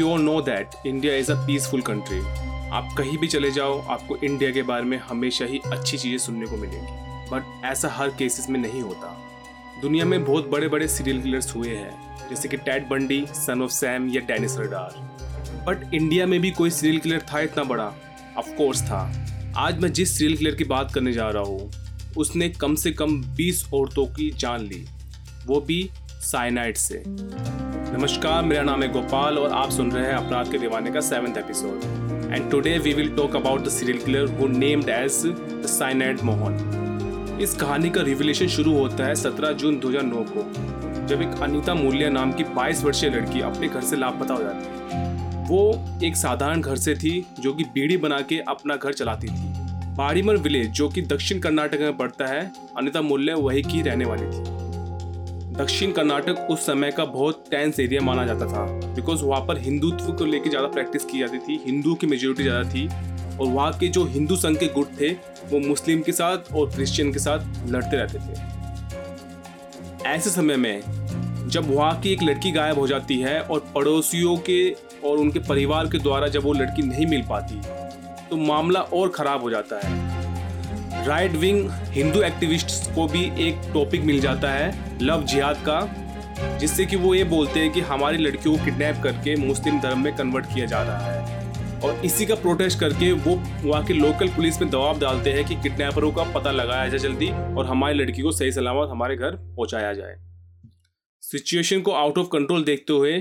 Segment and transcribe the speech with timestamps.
[0.00, 2.18] We all know that India is a peaceful country
[2.70, 6.46] आप कहीं भी चले जाओ, आपको इंडिया के बारे में हमेशा ही अच्छी चीज़ें सुनने
[6.46, 9.08] को मिलेंगी। बट ऐसा हर केसेस में नहीं होता।
[9.82, 13.70] दुनिया में बहुत बड़े बड़े सीरियल किलर्स हुए हैं, जैसे कि Ted Bundy son of
[13.70, 14.98] Sam या डेनिस रडार
[15.66, 17.92] बट इंडिया में भी कोई सीरियल किलर था इतना बड़ा?
[18.38, 19.02] ऑफकोर्स था।
[19.56, 21.70] आज मैं जिस सीरियल किलर की बात करने जा रहा हूँ,
[22.16, 24.84] उसने कम से कम 20 औरतों की जान ली।
[25.46, 25.90] वो भी
[26.22, 27.02] साइनाइड से।
[27.92, 31.36] नमस्कार, मेरा नाम है गोपाल और आप सुन रहे हैं अपराध के दीवाने का seventh
[31.36, 36.20] episode and today we will talk about the serial killer who named as the cyanide
[36.20, 40.44] Mohan इस कहानी का रिविलेशन शुरू होता है 17 जून 2009 को,
[41.06, 44.94] जब एक अनीता मूल्य नाम की 22 वर्षीय लड़की अपने घर से लापता हो जाती
[44.94, 45.62] है वो
[46.04, 49.48] एक साधारण घर से थी जो कि बीड़ी बना के अपना घर चलाती थी।
[49.96, 54.26] बाड़ीमर विलेज जो कि दक्षिण कर्नाटक में पड़ता है, अनिता मूल्य वही की रहने वाली
[54.26, 54.59] थी।
[55.50, 60.12] दक्षिण कर्नाटक उस समय का बहुत टेंस एरिया माना जाता था बिकॉज़ वहाँ पर हिंदुत्व
[60.12, 62.86] को लेकर ज़्यादा प्रैक्टिस की जाती थी, हिंदू की मेजोरिटी ज़्यादा थी,
[63.38, 65.10] और वहाँ के जो हिंदू संघ के गुट थे,
[65.50, 68.34] वो मुस्लिम के साथ और क्रिश्चियन के साथ लड़ते रहते थे।
[70.08, 70.82] ऐसे समय में,
[71.48, 74.70] जब वहाँ की एक लड़की गायब हो जाती है और पड़ोसियों के
[75.04, 77.60] और उनके परिवार के द्वारा जब वो लड़की नहीं मिल पाती
[78.30, 80.09] तो मामला और ख़राब हो जाता है।
[81.06, 85.80] राइट विंग हिंदू एक्टिविस्ट को भी एक टॉपिक मिल जाता है, लव जिहाद का,
[86.58, 90.16] जिससे कि वो ये बोलते हैं कि हमारी लड़कियों को किडनैप करके मुस्लिम धर्म में
[90.16, 93.34] कन्वर्ट किया जा रहा है। और इसी का प्रोटेस्ट करके वो
[93.68, 97.28] वहाँ के लोकल पुलिस में दबाव डालते हैं कि किडनैपरों का पता लगाया जाए जल्दी
[97.28, 100.16] और हमारी लड़की को सही सलामत हमारे घर पहुँचाया जाए।
[101.20, 103.18] सिचुएशन को आउट ऑफ़ कंट्रोल देखते हुए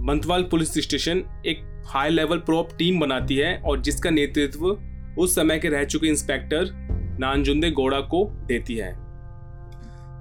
[0.00, 4.78] मंतवाल पुलिस स्टेशन एक हाई लेवल प्रोप टीम बनाती है और जिसका नेतृत्व
[5.18, 6.70] उस समय के रह चुके इंस्पेक्टर
[7.20, 8.92] नानजुंदे गोड़ा को देती है।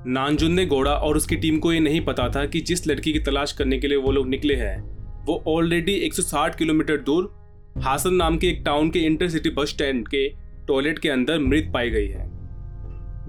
[0.08, 3.52] नानजुंदे गोड़ा और उसकी टीम को ये नहीं पता था कि जिस लड़की की तलाश
[3.52, 4.80] करने के लिए वो लोग निकले हैं,
[5.26, 7.34] वो ऑलरेडी 160 किलोमीटर दूर
[7.78, 10.28] हासन नाम के एक टाउन के इंटरसिटी बस स्टैंड के
[10.68, 12.30] टॉयलेट के अंदर मृत पाई गई है।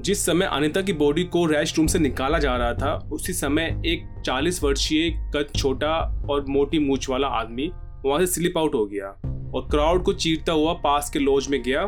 [0.02, 3.82] जिस समय अनिता की बॉडी को रेस्ट रूम से निकाला जा रहा था, उसी समय
[3.86, 5.94] एक 40 वर्षीय कद छोटा
[6.30, 7.70] और मोटी मूछ वाला आदमी
[8.04, 11.62] वहाँ से स्लिप आउट हो गया। और क्राउड को चीरता हुआ पास के लॉज में
[11.62, 11.82] गया।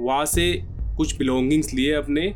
[0.00, 0.62] वहाँ से
[0.96, 2.28] कुछ बिलोंगिंग्स लिए अपने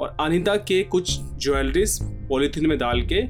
[0.00, 3.22] और अनिता के कुछ ज्वेलरीज पॉलीथीन में डाल के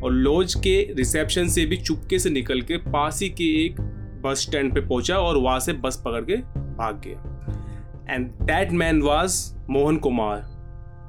[0.00, 3.80] और लॉज के रिसेप्शन से भी चुपके से निकल के पास ही के एक
[4.24, 6.36] बस स्टैंड पे पहुँचा और वहाँ से बस पकड़ के
[6.76, 10.40] भाग गया। And that man was Mohan Kumar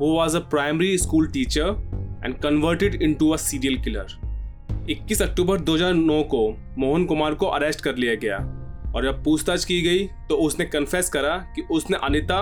[0.02, 4.18] वो was a primary school teacher and converted into a serial killer
[4.90, 8.38] 21 October 2009 को मोहन कुमार को अरेस्ट कर लिया गया।
[8.96, 12.38] और जब पूछताछ की गई तो उसने कन्फेस करा कि उसने अनिता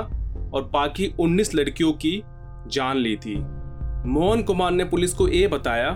[0.54, 2.24] और बाकी 19 लड़कियों की
[2.68, 3.36] जान ली थी।
[4.10, 5.90] मोहन कुमार ने पुलिस को ये बताया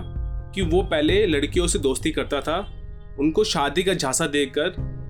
[0.55, 2.73] कि वो पहले लड़कियों से दोस्ती करता था।
[3.19, 4.69] उनको शादी का झांसा देकर,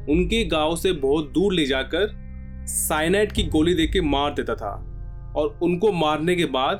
[0.10, 2.22] उनके गाँव से बहुत दूर ले जाकर
[2.68, 4.74] साइनाइड की गोली देकर मार देता था
[5.36, 6.76] और उनको मारने के बाद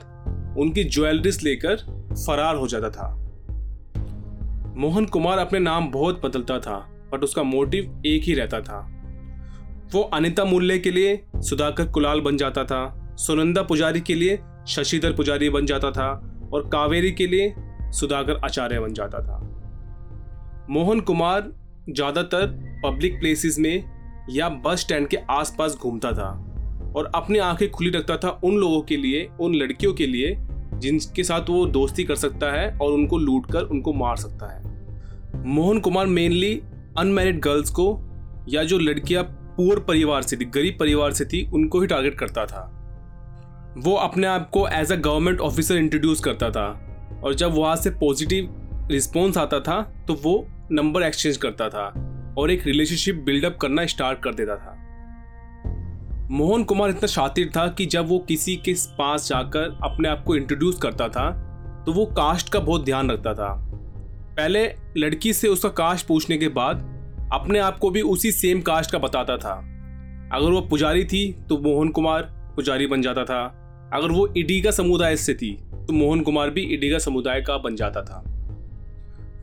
[0.58, 1.76] उनकी ज्वेलरीज लेकर
[2.28, 3.18] फरार हो जाता था।
[4.78, 8.80] मोहन कुमार अपने नाम बहुत बदलता था। बट उसका मोटिव एक ही रहता था।
[9.94, 15.14] वो अनिता मूल्य के लिए सुधाकर कुलाल बन जाता था, सुनंदा पुजारी के लिए शशिधर
[15.14, 16.10] पुजारी बन जाता था
[16.54, 17.54] और कावेरी के लिए
[17.92, 19.40] सुधाकर आचार्य बन जाता था।
[20.70, 21.52] मोहन कुमार
[21.90, 22.48] ज़्यादातर
[22.86, 23.84] पब्लिक प्लेसेस में
[24.30, 26.30] या बस स्टैंड के आसपास घूमता था
[26.96, 30.36] और अपनी आँखें खुली रखता था उन लोगों के लिए, उन लड़कियों के लिए
[30.74, 35.44] जिनके साथ वो दोस्ती कर सकता है और उनको लूट कर उनको मार सकता है।
[35.46, 36.62] Mohan Kumar mainly
[36.98, 37.86] unmarried girls को
[38.50, 39.24] या जो लड़कियाँ
[39.58, 42.62] पुअर परिवार से थी, गरीब परिवार से थी, उनको ही टारगेट करता था।
[43.78, 46.68] वो अपने आप को as a government officer introduce करता था
[47.24, 51.86] और जब वहाँ से पॉजिटिव रिस्पॉन्स आता था तो वो नंबर एक्सचेंज करता था
[52.38, 54.78] और एक रिलेशनशिप बिल्डअप करना स्टार्ट कर देता था।
[56.32, 60.36] मोहन कुमार इतना शातिर था कि जब वो किसी के पास जाकर अपने आप को
[60.36, 61.30] इंट्रोड्यूस करता था
[61.86, 63.54] तो वो कास्ट का बहुत ध्यान रखता था।
[64.32, 66.78] पहले लड़की से उसका कास्ट पूछने के बाद
[67.34, 69.54] अपने आप को भी उसी सेम कास्ट का बताता था।
[70.34, 72.22] अगर वो पुजारी थी तो मोहन कुमार
[72.56, 73.44] पुजारी बन जाता था।
[73.94, 78.02] अगर वो इडीगा समुदाय से थी तो मोहन कुमार भी इडीगा समुदाय का बन जाता
[78.02, 78.24] था।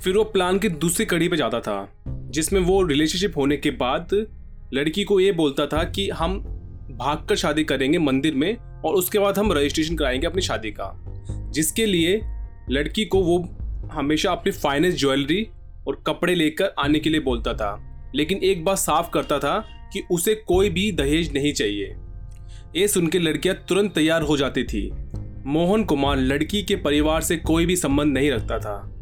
[0.04, 4.26] फिर वो प्लान की दूसरी कड़ी पे जाता था, जिसमें वो रिलेशनशिप होने के बाद
[4.74, 6.38] लड़की को ये बोलता था कि हम
[6.92, 11.04] भागकर शादी करेंगे मंदिर में और उसके बाद हम रजिस्ट्रेशन कराएँगे अपनी शादी का।
[11.50, 12.20] जिसके लिए
[12.70, 13.57] लड़की को वो
[13.92, 15.46] हमेशा अपनी फाइनेंस ज्वेलरी
[15.88, 19.58] और कपड़े लेकर आने के लिए बोलता था, लेकिन एक बात साफ़ करता था
[19.92, 21.94] कि उसे कोई भी दहेज नहीं चाहिए।
[22.76, 24.90] ये सुन के लड़कियाँ तुरंत तैयार हो जाती थी।
[25.46, 28.94] मोहन कुमार लड़की के परिवार से कोई भी संबंध नहीं रखता था।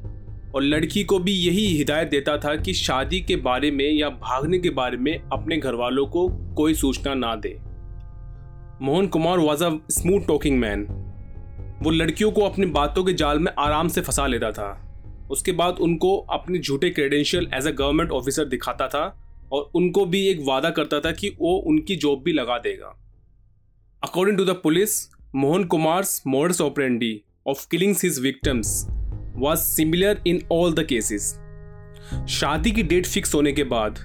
[0.55, 4.59] और लड़की को भी यही हिदायत देता था कि शादी के बारे में या भागने
[4.59, 7.59] के बारे में अपने घर वालों को कोई सूचना ना दे।
[8.83, 10.87] Mohan Kumar was a smooth talking man
[11.82, 14.69] वो लड़कियों को अपनी बातों के जाल में आराम से फंसा लेता था।
[15.31, 19.05] उसके बाद उनको अपने झूठे credential as a government officer दिखाता था
[19.52, 22.96] और उनको भी एक वादा करता था कि वो उनकी जॉब भी लगा देगा।
[24.02, 28.87] According to the police Mohan Kumar's modus operandi of killings his victims
[29.37, 31.32] was similar in all the cases
[32.28, 33.99] शादी की डेट फिक्स होने के बाद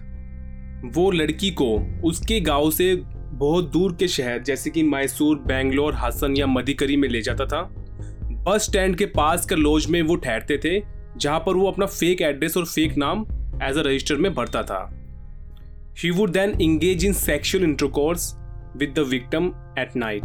[0.95, 1.68] वो लड़की को
[2.03, 2.95] उसके गाँव से
[3.42, 7.62] बहुत दूर के शहर, जैसे कि मैसूर, बेंगलोर, हसन या मधिकरी में ले जाता था।
[8.46, 10.80] बस स्टैंड के पास का लॉज में वो ठहरते थे,
[11.18, 13.26] जहाँ पर वो अपना फेक एड्रेस और फेक नाम
[13.64, 14.80] एज अ रजिस्टर में भरता था।
[16.00, 18.34] He would then engage in sexual intercourse
[18.78, 20.24] with the victim at night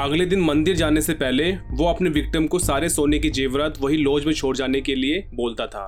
[0.00, 3.96] अगले दिन मंदिर जाने से पहले वो अपने विक्टम को सारे सोने के जेवरात वही
[3.96, 5.86] लॉज में छोड़ जाने के लिए बोलता था।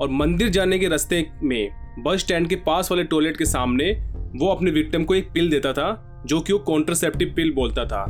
[0.00, 1.68] और मंदिर जाने के रास्ते में
[1.98, 3.92] बस स्टैंड के पास वाले टॉयलेट के सामने
[4.36, 8.04] वो अपने विक्टिम को एक पिल देता था, जो कि वो कॉन्ट्रासेप्टिव पिल बोलता था।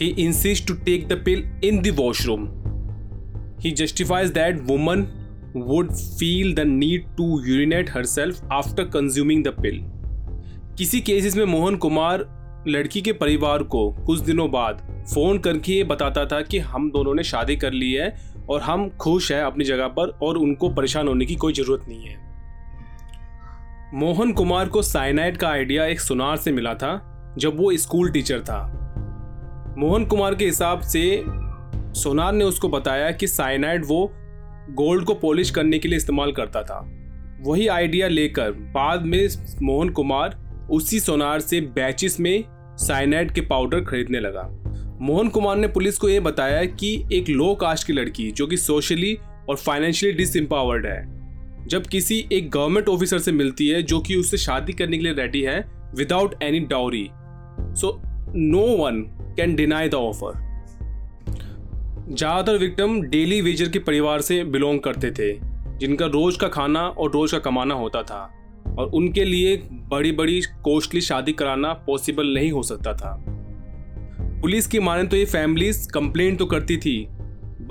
[0.00, 2.48] He insist to take the pill in the washroom
[3.60, 5.06] he justifies that woman
[5.56, 9.80] would feel the need to urinate herself after consuming the pill
[10.78, 12.24] किसी केसेस में मोहन कुमार
[12.68, 17.14] लड़की के परिवार को कुछ दिनों बाद फ़ोन करके ये बताता था कि हम दोनों
[17.14, 21.08] ने शादी कर ली है और हम खुश हैं अपनी जगह पर और उनको परेशान
[21.08, 22.31] होने की कोई ज़रूरत नहीं है।
[23.94, 26.92] मोहन कुमार को साइनाइड का आइडिया एक सुनार से मिला था,
[27.38, 28.62] जब वो स्कूल टीचर था।
[29.78, 31.24] मोहन कुमार के हिसाब से,
[32.00, 34.12] सोनार ने उसको बताया कि साइनाइड वो
[34.70, 36.90] गोल्ड को पॉलिश करने के लिए इस्तेमाल करता था।
[37.40, 39.28] वही आइडिया लेकर बाद में
[39.62, 40.36] मोहन कुमार
[40.70, 42.44] उसी सोनार से बैचिस में
[42.76, 44.48] साइनाइड के पाउडर खरीदने लगा।
[45.00, 48.56] मोहन कुमार ने पुलिस को यह बताया कि एक लो कास्ट की लड़की, जो कि
[48.56, 49.18] सोशली
[49.48, 51.21] और फाइनेंशियली डिसम्पावर्ड है
[51.68, 55.12] जब किसी एक गवर्नमेंट ऑफिसर से मिलती है, जो कि उससे शादी करने के लिए
[55.12, 55.58] रेडी है
[55.96, 57.08] without any dowry
[57.74, 58.00] so
[58.36, 59.00] no one
[59.36, 60.40] can deny the offer
[62.10, 65.32] ज़्यादातर विक्टम डेली वेजर के परिवार से बिलोंग करते थे,
[65.78, 68.22] जिनका रोज का खाना और रोज का कमाना होता था,
[68.78, 69.56] और उनके लिए
[69.90, 73.16] बड़ी बड़ी कॉस्टली शादी कराना पॉसिबल नहीं हो सकता था।
[74.42, 77.06] पुलिस की माने तो ये फैमिलीज़ कंप्लेंट तो करती थी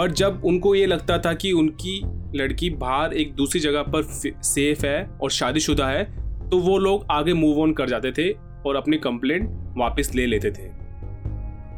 [0.02, 2.02] बट जब उनको ये लगता था कि उनकी
[2.36, 4.04] लड़की बाहर एक दूसरी जगह पर
[4.44, 6.04] सेफ़ है और शादीशुदा है
[6.50, 8.30] तो वो लोग आगे मूव ऑन कर जाते थे
[8.66, 10.70] और अपनी कंप्लेंट वापस ले लेते थे।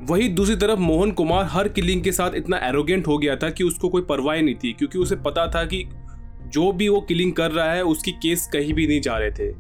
[0.06, 3.64] वही दूसरी तरफ़ मोहन कुमार हर किलिंग के साथ इतना एरोगेंट हो गया था कि
[3.64, 5.84] उसको कोई परवाह नहीं थी, क्योंकि उसे पता था कि
[6.48, 9.52] जो भी वो किलिंग कर रहा है, उसकी केस कहीं भी नहीं जा रहे थे।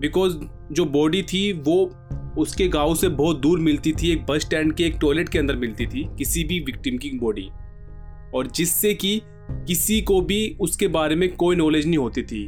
[0.00, 0.36] बिकॉज़
[0.72, 1.90] जो बॉडी थी, वो
[2.38, 5.56] उसके गाँव से बहुत दूर मिलती थी, एक बस स्टैंड के, एक टॉयलेट के अंदर
[5.56, 7.48] मिलती थी, किसी भी विक्टिम की बॉडी
[8.34, 9.20] और जिससे कि
[9.50, 12.46] किसी को भी उसके बारे में कोई नॉलेज नहीं होती थी।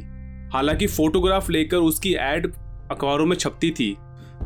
[0.53, 2.51] हालाँकि फोटोग्राफ लेकर उसकी एड
[2.91, 3.95] अखबारों में छपती थी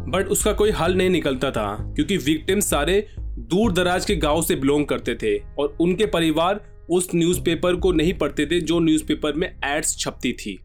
[0.08, 4.56] बट उसका कोई हल नहीं निकलता था, क्योंकि विक्टिम सारे दूर दराज के गाँव से
[4.56, 6.60] बिलोंग करते थे और उनके परिवार
[6.90, 10.58] उस न्यूज़पेपर को नहीं पढ़ते थे जो न्यूज़पेपर में एड्स छपती थी।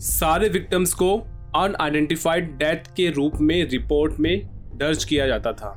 [0.00, 1.16] सारे विक्टिम्स को
[1.56, 5.70] अनआइडेंटिफाइड डेथ के रूप में रिपोर्ट में दर्ज किया जाता था।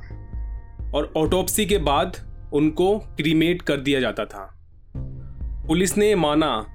[0.94, 2.16] और ऑटोप्सी के बाद
[2.52, 4.52] उनको क्रीमेट कर दिया जाता था।
[5.68, 6.66] पुलिस ने माना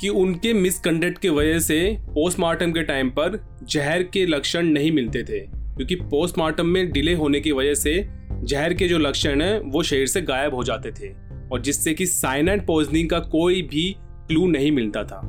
[0.00, 5.22] कि उनके मिसकंडक्ट की वजह से पोस्टमार्टम के टाइम पर जहर के लक्षण नहीं मिलते
[5.22, 7.94] थे, क्योंकि पोस्टमार्टम में डिले होने की वजह से
[8.32, 11.12] जहर के जो लक्षण हैं, वो शरीर से गायब हो जाते थे
[11.52, 15.20] और जिससे कि साइनाइड पॉइजनिंग का कोई भी क्लू नहीं मिलता था।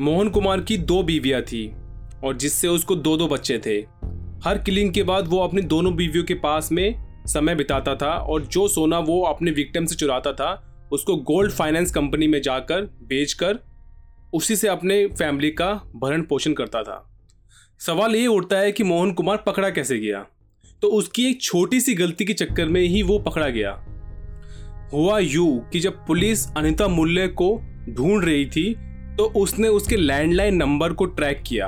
[0.00, 1.66] मोहन कुमार की दो बीवियाँ थी
[2.24, 3.76] और जिससे उसको दो दो बच्चे थे।
[4.44, 8.44] हर किलिंग के बाद वो अपनी दोनों बीवियों के पास में समय बिताता था और
[8.44, 13.58] जो सोना वो अपने विक्टिम से चुराता था, उसको गोल्ड फाइनेंस कंपनी में जाकर बेचकर
[14.34, 17.04] उसी से अपने फैमिली का भरण पोषण करता था।
[17.80, 20.24] सवाल ये उठता है कि मोहन कुमार पकड़ा कैसे गया?
[20.82, 23.70] तो उसकी एक छोटी सी गलती के चक्कर में ही वो पकड़ा गया।
[24.92, 27.56] हुआ यू कि जब पुलिस अनिता मुल्ले को
[27.88, 28.74] ढूंढ रही थी
[29.16, 31.66] तो उसने उसके लैंडलाइन नंबर को ट्रैक किया।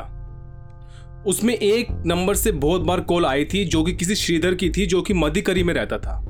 [1.27, 4.87] उसमें एक नंबर से बहुत बार कॉल आई थी जो कि किसी श्रीधर की थी,
[4.87, 6.27] जो कि मधिकरी में रहता था।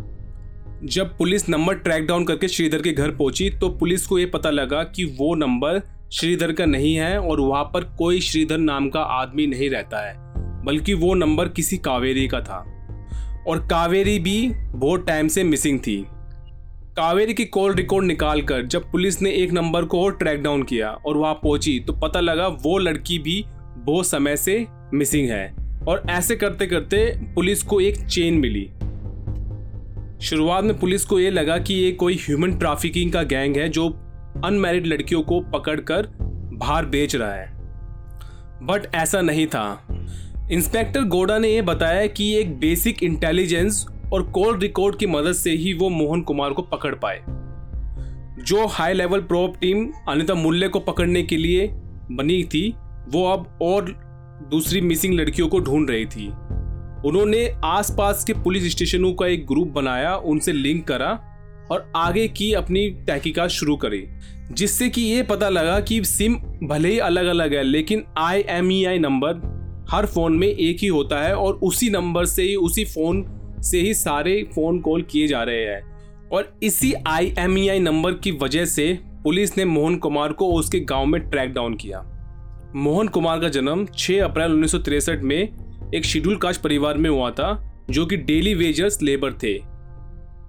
[0.85, 4.51] जब पुलिस नंबर ट्रैक डाउन करके श्रीधर के घर पहुँची तो पुलिस को यह पता
[4.51, 5.81] लगा कि वो नंबर
[6.13, 10.15] श्रीधर का नहीं है और वहाँ पर कोई श्रीधर नाम का आदमी नहीं रहता है,
[10.65, 12.59] बल्कि वो नंबर किसी कावेरी का था।
[13.49, 16.05] और कावेरी भी बहुत टाइम से मिसिंग थी।
[16.97, 20.91] कावेरी की कॉल रिकॉर्ड निकालकर जब पुलिस ने एक नंबर को और ट्रैक डाउन किया
[20.91, 23.45] और वहाँ पहुँची तो पता लगा वो लड़की भी
[23.77, 25.55] बहुत समय से मिसिंग है।
[25.89, 28.71] और ऐसे करते करते पुलिस को एक चेन मिली।
[30.27, 33.89] शुरुआत में पुलिस को ये लगा कि ये कोई ह्यूमन ट्रैफिकिंग का गैंग है जो
[34.45, 36.09] अनमैरिड लड़कियों को पकड़कर
[36.53, 37.53] बाहर बेच रहा है।
[38.63, 39.87] बट ऐसा नहीं था।
[40.53, 45.51] इंस्पेक्टर गोडा ने यह बताया कि एक बेसिक इंटेलिजेंस और कॉल रिकॉर्ड की मदद से
[45.51, 47.23] ही वो मोहन कुमार को पकड़ पाए।
[48.45, 51.69] जो high level probe team Anita मूल्य को पकड़ने के लिए
[52.11, 52.75] बनी थी,
[53.09, 54.10] वो अब और
[54.43, 56.29] दूसरी मिसिंग लड़कियों को ढूंढ रही थी।
[57.09, 61.11] उन्होंने आसपास के पुलिस स्टेशनों का एक ग्रुप बनाया, उनसे लिंक करा
[61.73, 64.05] और आगे की अपनी तहकीकात शुरू करी,
[64.53, 68.73] जिससे कि ये पता लगा कि सिम भले ही अलग अलग है, लेकिन I M
[68.73, 69.49] E I number
[69.91, 73.25] her phone में एक ही होता है और उसी नंबर से ही, उसी फ़ोन
[73.63, 77.79] से ही सारे फ़ोन कॉल किए जा रहे हैं। और इसी आई एम ई आई
[77.79, 82.20] नंबर की वजह से पुलिस ने मोहन कुमार को उसके गाँव में ट्रैक डाउन किया।
[82.77, 87.75] मोहन कुमार का जन्म 6 अप्रैल उन्नीस में एक शेड्यूल कास्ट परिवार में हुआ था,
[87.91, 89.57] जो कि डेली वेजर्स लेबर थे।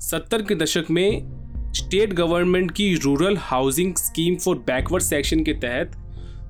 [0.02, 5.96] सत्तर के दशक में स्टेट गवर्नमेंट की rural housing scheme for backward section के तहत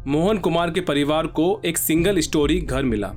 [0.07, 3.13] मोहन कुमार के परिवार को एक सिंगल स्टोरी घर मिला।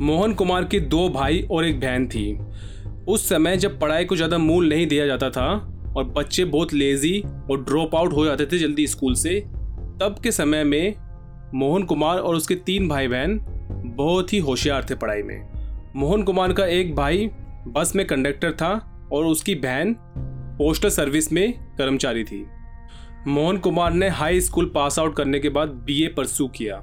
[0.00, 2.38] मोहन कुमार के दो भाई और एक बहन थी।
[3.08, 5.50] उस समय जब पढ़ाई को ज़्यादा मूल नहीं दिया जाता था
[5.96, 9.40] और बच्चे बहुत लेजी और ड्रॉप आउट हो जाते थे जल्दी स्कूल से,
[10.00, 10.94] तब के समय में
[11.54, 13.38] मोहन कुमार और उसके तीन भाई बहन
[13.96, 17.30] बहुत ही होशियार थे पढ़ाई में। मोहन कुमार का एक भाई
[17.68, 18.70] बस में कंडक्टर था
[19.12, 19.94] और उसकी बहन
[20.58, 22.44] पोस्टल सर्विस में कर्मचारी थी।
[23.26, 26.76] मोहन कुमार ने हाई स्कूल पास आउट करने के बाद बीए परसू किया।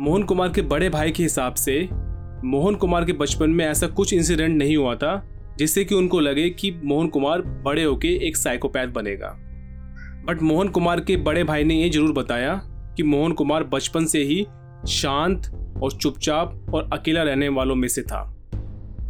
[0.00, 1.88] मोहन कुमार के बड़े भाई के हिसाब से
[2.44, 5.22] मोहन कुमार के बचपन में ऐसा कुछ इंसिडेंट नहीं हुआ था,
[5.58, 9.28] जिससे कि उनको लगे कि मोहन कुमार बड़े होके एक साइकोपैथ बनेगा।
[10.26, 12.54] बट मोहन कुमार के बड़े भाई ने यह ज़रूर बताया
[12.96, 14.46] कि मोहन कुमार बचपन से ही
[14.88, 15.46] शांत
[15.82, 18.36] और चुपचाप और अकेला रहने वालों में से था।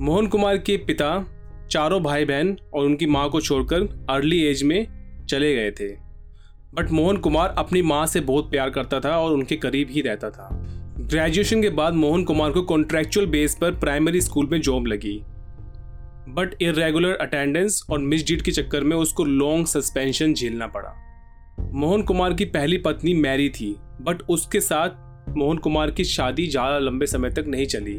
[0.00, 1.26] मोहन कुमार के पिता,
[1.70, 4.86] चारों भाई बहन और उनकी माँ को छोड़कर अर्ली एज में
[5.28, 5.88] चले गए थे।
[6.74, 10.30] बट मोहन कुमार अपनी माँ से बहुत प्यार करता था और उनके करीब ही रहता
[10.30, 10.48] था।
[11.00, 15.22] ग्रेजुएशन के बाद मोहन कुमार को कॉन्ट्रेक्चुअल बेस पर प्राइमरी स्कूल में जॉब लगी।
[16.28, 21.05] बट इरेगुलर अटेंडेंस और मिस मिसडीड के चक्कर में उसको लॉन्ग सस्पेंशन झेलना पड़ा।
[21.76, 26.78] मोहन कुमार की पहली पत्नी मैरी थी बट उसके साथ मोहन कुमार की शादी ज़्यादा
[26.78, 27.98] लंबे समय तक नहीं चली,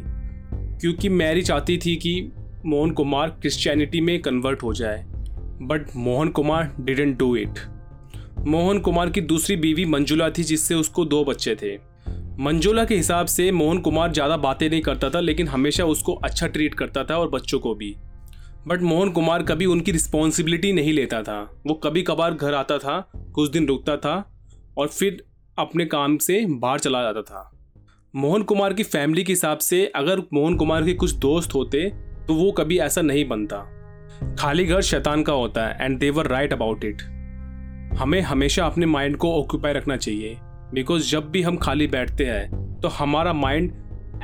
[0.80, 2.14] क्योंकि मैरी चाहती थी कि
[2.66, 5.04] मोहन कुमार क्रिश्चियनिटी में कन्वर्ट हो जाए
[5.62, 7.58] but Mohan Kumar didn't do it
[8.46, 11.74] Mohan Kumar की दूसरी बीवी मंजुला थी, जिससे उसको दो बच्चे थे।
[12.40, 16.46] मंजुला के हिसाब से मोहन कुमार ज़्यादा बातें नहीं करता था, लेकिन हमेशा उसको अच्छा
[16.48, 17.94] ट्रीट करता था और बच्चों को भी।
[18.66, 22.98] बट मोहन कुमार कभी उनकी रिस्पॉन्सिबिलिटी नहीं लेता था। वो कभी कभार घर आता था,
[23.34, 24.16] कुछ दिन रुकता था
[24.78, 25.24] और फिर
[25.58, 27.50] अपने काम से बाहर चला जाता था।
[28.14, 31.88] मोहन कुमार की फैमिली के हिसाब से अगर मोहन कुमार के कुछ दोस्त होते
[32.28, 33.64] तो वो कभी ऐसा नहीं बनता।
[34.38, 37.02] खाली घर शैतान का होता है and they're right about it
[37.98, 40.36] हमें हमेशा अपने माइंड को ऑक्यूपाई रखना चाहिए।
[40.74, 43.72] बिकॉज़ जब भी हम खाली बैठते हैं तो हमारा माइंड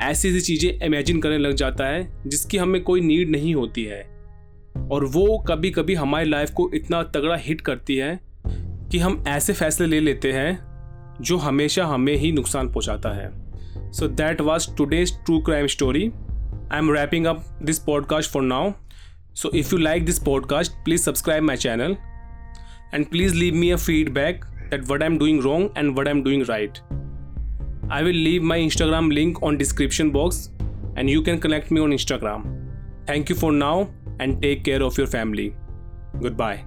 [0.01, 4.14] ऐसी ऐसी चीज़ें इमेजिन करने लग जाता है, जिसकी हमें कोई नीड नहीं होती है।
[4.91, 8.19] और वो कभी कभी हमारी लाइफ को इतना तगड़ा हिट करती है
[8.91, 10.75] कि हम ऐसे फैसले ले लेते हैं
[11.21, 13.31] जो हमेशा हमें ही नुकसान पहुंचाता है।
[13.91, 16.11] So that was today's true crime story
[16.71, 18.71] I am wrapping up this podcast for now
[19.35, 21.95] so if you like this podcast please subscribe my channel
[22.93, 26.11] and please leave me a feedback that what I am doing wrong and what I
[26.11, 26.77] am doing right
[27.91, 30.51] I will leave my Instagram link on description box
[30.97, 32.43] and you can connect me on Instagram
[33.09, 33.85] thank you for now
[34.19, 35.55] and take care of your family.
[36.21, 36.65] Goodbye.